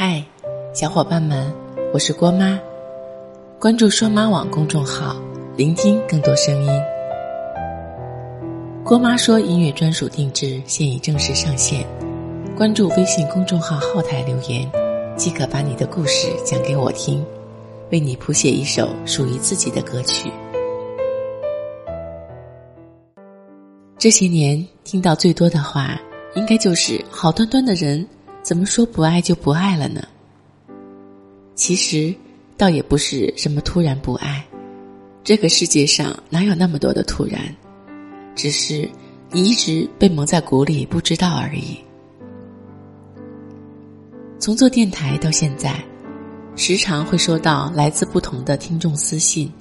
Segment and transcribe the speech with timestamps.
[0.00, 0.22] 嗨，
[0.72, 1.52] 小伙伴们，
[1.92, 2.56] 我是郭妈。
[3.58, 5.16] 关注说妈网公众号，
[5.56, 6.70] 聆听更多声音。
[8.84, 11.84] 郭妈说音乐专属定制现已正式上线，
[12.56, 14.70] 关注微信公众号后台留言，
[15.16, 17.26] 即可把你的故事讲给我听，
[17.90, 20.30] 为你谱写一首属于自己的歌曲。
[23.98, 26.00] 这些年听到最多的话，
[26.36, 28.06] 应该就是“好端端的人”。
[28.48, 30.02] 怎么说不爱就不爱了呢？
[31.54, 32.14] 其实，
[32.56, 34.42] 倒也不是什么突然不爱，
[35.22, 37.38] 这个世界上哪有那么多的突然？
[38.34, 38.88] 只是
[39.30, 41.76] 你一直被蒙在鼓里，不知道而已。
[44.38, 45.84] 从做电台到现在，
[46.56, 49.52] 时常会收到来自不同的听众私信，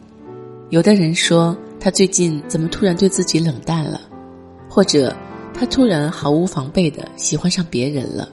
[0.70, 4.00] 有的人说他最近怎么突然对自己冷淡了，
[4.70, 5.14] 或者
[5.54, 8.30] 他突然毫无防备的喜欢上别人了。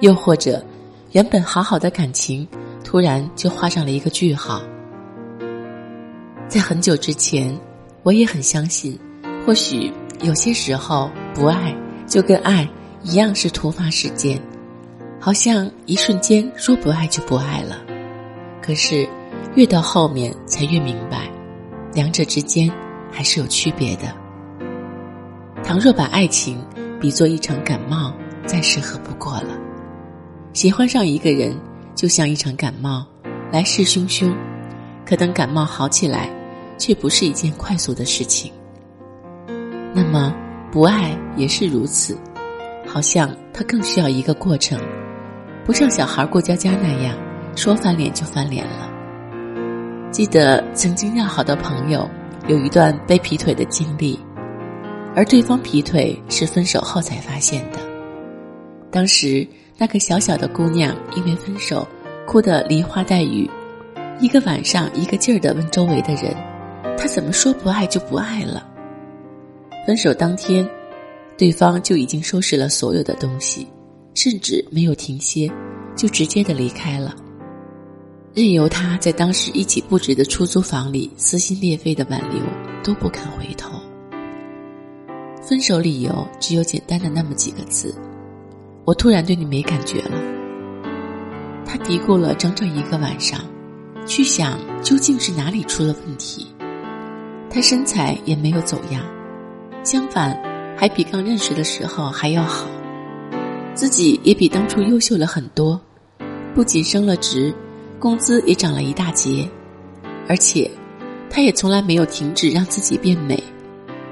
[0.00, 0.64] 又或者，
[1.12, 2.46] 原本好好的感情，
[2.82, 4.62] 突然就画上了一个句号。
[6.48, 7.56] 在很久之前，
[8.02, 8.98] 我也很相信，
[9.46, 11.74] 或许有些时候不爱
[12.06, 12.68] 就跟爱
[13.02, 14.40] 一样是突发事件，
[15.20, 17.76] 好像一瞬间说不爱就不爱了。
[18.62, 19.06] 可是，
[19.54, 21.30] 越到后面才越明白，
[21.92, 22.72] 两者之间
[23.12, 24.04] 还是有区别的。
[25.62, 26.58] 倘若把爱情
[26.98, 28.12] 比作一场感冒，
[28.46, 29.59] 再适合不过了。
[30.52, 31.56] 喜欢上一个人，
[31.94, 33.06] 就像一场感冒，
[33.52, 34.34] 来势汹汹。
[35.06, 36.28] 可等感冒好起来，
[36.76, 38.52] 却不是一件快速的事情。
[39.94, 40.34] 那么，
[40.72, 42.18] 不爱也是如此，
[42.84, 44.78] 好像它更需要一个过程，
[45.64, 47.16] 不像小孩过家家那样，
[47.54, 48.90] 说翻脸就翻脸了。
[50.10, 52.08] 记得曾经要好的朋友
[52.48, 54.18] 有一段被劈腿的经历，
[55.14, 57.78] 而对方劈腿是分手后才发现的，
[58.90, 59.46] 当时。
[59.80, 61.88] 那个小小的姑娘因为分手，
[62.26, 63.48] 哭得梨花带雨，
[64.20, 66.36] 一个晚上一个劲儿的问周围的人
[66.98, 68.68] ：“他怎么说不爱就不爱了？”
[69.86, 70.68] 分手当天，
[71.38, 73.66] 对方就已经收拾了所有的东西，
[74.14, 75.50] 甚至没有停歇，
[75.96, 77.16] 就直接的离开了，
[78.34, 82.42] 任由他在当时一起布置的出租房里撕心裂肺的挽留，
[82.84, 83.70] 都不肯回头。
[85.40, 87.94] 分手理由只有简单的那么几个字。
[88.90, 90.18] 我突然对你没感觉了。
[91.64, 93.40] 他嘀咕了整整一个晚上，
[94.04, 96.48] 去想究竟是哪里出了问题。
[97.48, 99.00] 他身材也没有走样，
[99.84, 100.36] 相反，
[100.76, 102.66] 还比刚认识的时候还要好。
[103.74, 105.80] 自己也比当初优秀了很多，
[106.52, 107.54] 不仅升了职，
[108.00, 109.48] 工资也涨了一大截，
[110.26, 110.68] 而且，
[111.30, 113.40] 他也从来没有停止让自己变美，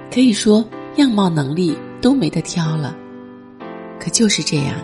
[0.08, 0.64] 可以说
[0.98, 2.96] 样貌能力都没得挑了。
[4.00, 4.74] 可就是这样，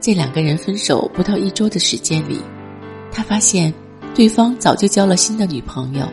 [0.00, 2.40] 在两个人分手不到一周的时间里，
[3.12, 3.72] 他发现
[4.14, 6.06] 对方早就交了新的女朋友。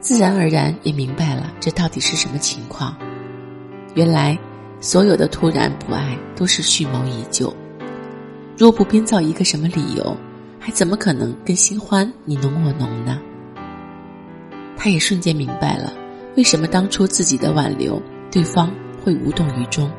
[0.00, 2.96] 自然而然也明白了这到底是什么情况。
[3.94, 4.38] 原来，
[4.80, 7.54] 所有的突然不爱都是蓄谋已久。
[8.56, 10.16] 若不编造一个什么理由，
[10.58, 13.20] 还怎么可能跟新欢你侬我侬呢？
[14.76, 15.92] 他也瞬间明白了，
[16.36, 18.00] 为什么当初自己的挽留，
[18.30, 18.72] 对方
[19.04, 19.90] 会无动于衷。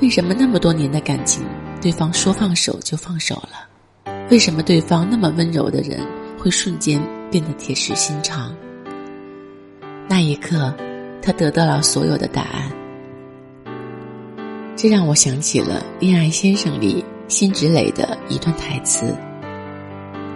[0.00, 1.44] 为什么那么多年的感情，
[1.82, 4.12] 对方说放手就放手了？
[4.30, 6.06] 为什么对方那么温柔的人，
[6.38, 8.54] 会瞬间变得铁石心肠？
[10.08, 10.72] 那一刻，
[11.20, 12.70] 他得到了所有的答案。
[14.76, 19.12] 这让我想起了《恋爱先生》里辛芷蕾的一段台词：“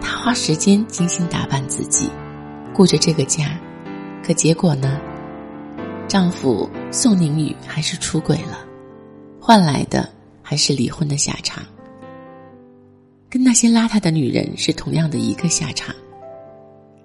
[0.02, 2.10] 她花时间精心打扮自己，
[2.74, 3.56] 顾着这个家，
[4.26, 5.00] 可结果呢？
[6.08, 8.66] 丈夫宋宁宇还是出轨了。”
[9.44, 10.08] 换来的
[10.40, 11.64] 还是离婚的下场，
[13.28, 15.92] 跟那些邋遢的女人是同样的一个下场，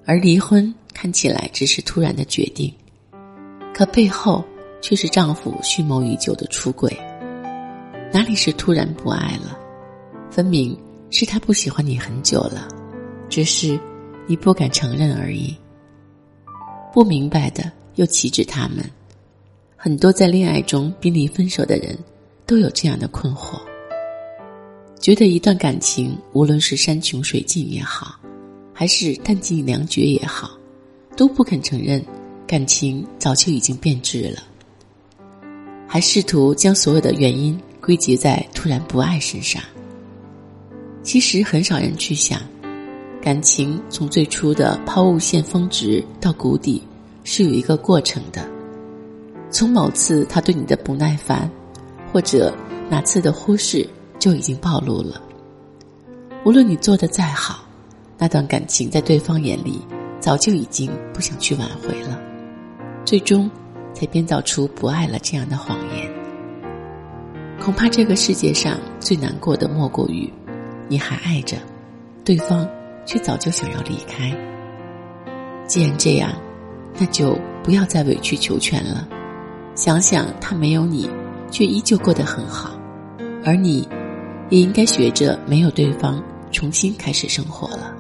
[0.06, 2.72] 而离婚看起来只是突然的决定，
[3.74, 4.46] 可背后
[4.84, 6.96] 却是丈夫蓄谋已久的出轨。
[8.14, 9.58] 哪里是突然不爱了？
[10.30, 10.78] 分明
[11.10, 12.68] 是他不喜欢你很久了，
[13.30, 13.80] 只是
[14.28, 15.58] 你不敢承认而已。
[16.94, 18.88] 不明白的又岂止他们？
[19.76, 21.98] 很多在恋爱中濒临分手的人。
[22.48, 23.60] 都有这样的困惑，
[25.02, 28.18] 觉得一段感情，无论是山穷水尽也好，
[28.74, 30.58] 还是弹尽粮绝也好，
[31.18, 32.02] 都不肯承认
[32.48, 34.42] 感情早就已经变质了，
[35.86, 39.62] 还试图将所有的原因归结在突然不爱身上。
[41.04, 42.40] 其实很少人去想，
[43.22, 46.82] 感情从最初的抛物线峰值到谷底，
[47.26, 48.50] 是有一个过程的。
[49.52, 51.52] 从某次他对你的不耐烦。
[52.18, 52.52] 或者
[52.90, 53.88] 哪次的忽视
[54.18, 55.22] 就已经暴露了，
[56.44, 57.64] 无论你做的再好，
[58.18, 59.80] 那段感情在对方眼里
[60.20, 62.20] 早就已经不想去挽回了，
[63.06, 63.48] 最终
[63.94, 66.12] 才编造出不爱了这样的谎言。
[67.62, 70.28] 恐怕这个世界上最难过的莫过于，
[70.88, 71.56] 你还爱着，
[72.26, 72.68] 对方
[73.06, 74.36] 却早就想要离开。
[75.68, 76.34] 既然这样，
[76.98, 79.08] 那就不要再委曲求全了。
[79.76, 81.08] 想想他没有你，
[81.50, 82.72] 却依旧过得很好，
[83.44, 83.88] 而你，
[84.50, 87.96] 也应该学着没有对方，重新开始生活了。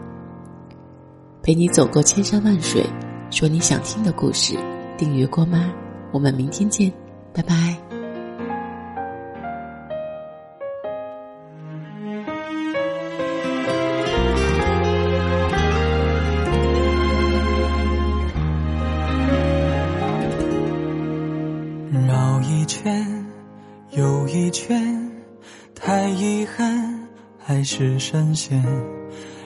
[1.42, 2.86] 陪你走过千山万水，
[3.32, 4.56] 说你想听的故事。
[4.98, 5.72] 订阅郭妈，
[6.12, 6.92] 我们明天见，
[7.34, 7.78] 拜拜。
[22.08, 23.17] 绕一圈，
[23.98, 25.12] 又一圈
[25.74, 27.08] 太遗憾，
[27.40, 28.64] 还是深陷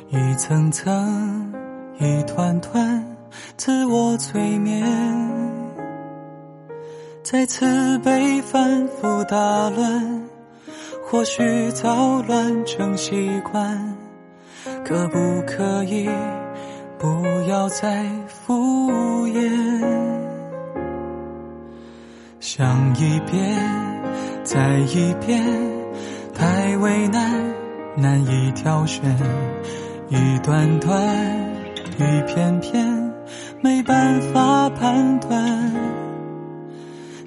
[0.10, 1.54] 一层层，
[1.98, 3.02] 一团团，
[3.56, 4.86] 自我催眠。
[7.24, 10.22] 再次被反复打乱，
[11.06, 13.96] 或许早乱成习惯，
[14.84, 15.18] 可不
[15.48, 16.10] 可以
[17.00, 17.08] 不
[17.48, 18.92] 要再敷
[19.28, 19.82] 衍？
[22.42, 23.91] 想一遍。
[24.44, 25.44] 在一边，
[26.34, 27.32] 太为难，
[27.96, 29.04] 难以挑选，
[30.10, 31.00] 一段段，
[31.98, 33.14] 一片片，
[33.62, 35.72] 没办法判断。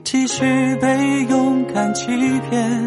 [0.02, 0.44] 继续
[0.80, 2.06] 被勇敢欺
[2.50, 2.82] 骗，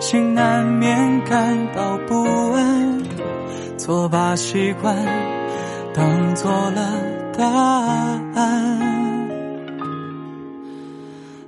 [0.00, 2.14] 心难免感到不
[2.52, 3.02] 安，
[3.78, 4.94] 错把习惯
[5.94, 6.92] 当做了
[7.36, 8.78] 答案。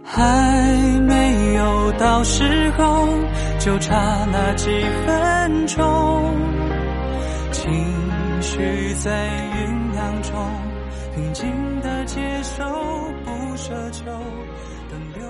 [0.02, 0.91] 还
[1.62, 2.42] 就到时
[2.76, 3.06] 候，
[3.60, 4.68] 就差那几
[5.06, 6.34] 分钟。
[7.52, 7.72] 情
[8.40, 9.10] 绪在
[9.54, 10.32] 酝酿中，
[11.14, 12.64] 平静的接受，
[13.24, 14.10] 不奢求。
[14.90, 15.22] 等流